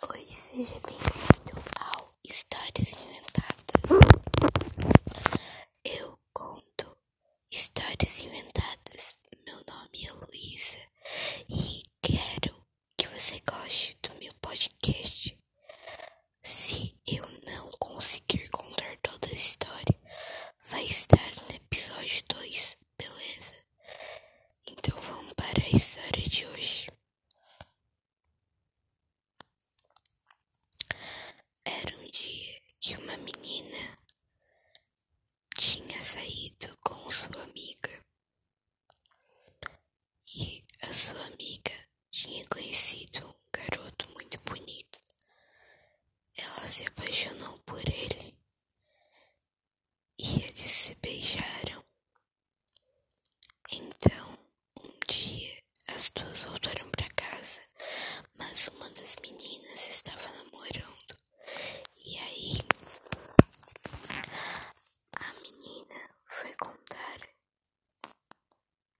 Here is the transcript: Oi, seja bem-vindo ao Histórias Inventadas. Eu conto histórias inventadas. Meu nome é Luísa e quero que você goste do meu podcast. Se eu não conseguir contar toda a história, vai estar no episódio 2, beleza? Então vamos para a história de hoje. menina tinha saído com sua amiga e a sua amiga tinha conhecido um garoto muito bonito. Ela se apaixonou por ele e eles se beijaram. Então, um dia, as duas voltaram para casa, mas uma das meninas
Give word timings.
Oi, 0.00 0.24
seja 0.26 0.74
bem-vindo 0.80 1.62
ao 1.78 2.12
Histórias 2.24 2.92
Inventadas. 2.94 3.66
Eu 5.84 6.18
conto 6.32 6.96
histórias 7.50 8.22
inventadas. 8.22 9.16
Meu 9.46 9.56
nome 9.68 10.06
é 10.06 10.12
Luísa 10.12 10.78
e 11.48 11.82
quero 12.00 12.64
que 12.96 13.06
você 13.08 13.40
goste 13.48 13.96
do 14.02 14.14
meu 14.18 14.32
podcast. 14.40 15.38
Se 16.42 16.96
eu 17.06 17.24
não 17.46 17.70
conseguir 17.78 18.48
contar 18.50 18.96
toda 19.02 19.28
a 19.28 19.32
história, 19.32 20.00
vai 20.70 20.84
estar 20.84 21.30
no 21.48 21.54
episódio 21.54 22.24
2, 22.28 22.76
beleza? 22.98 23.54
Então 24.66 24.98
vamos 25.00 25.32
para 25.34 25.62
a 25.64 25.76
história 25.76 26.22
de 26.28 26.46
hoje. 26.46 26.91
menina 33.62 33.96
tinha 35.56 36.00
saído 36.02 36.76
com 36.84 37.10
sua 37.10 37.42
amiga 37.44 38.04
e 40.34 40.64
a 40.82 40.92
sua 40.92 41.24
amiga 41.26 41.72
tinha 42.10 42.44
conhecido 42.46 43.28
um 43.28 43.34
garoto 43.52 44.10
muito 44.10 44.38
bonito. 44.40 45.00
Ela 46.36 46.68
se 46.68 46.84
apaixonou 46.86 47.58
por 47.60 47.80
ele 47.88 48.36
e 50.18 50.42
eles 50.42 50.70
se 50.70 50.94
beijaram. 50.96 51.84
Então, 53.70 54.38
um 54.82 54.98
dia, 55.08 55.62
as 55.88 56.10
duas 56.10 56.44
voltaram 56.44 56.90
para 56.90 57.08
casa, 57.10 57.62
mas 58.34 58.68
uma 58.68 58.88
das 58.90 59.16
meninas 59.22 59.51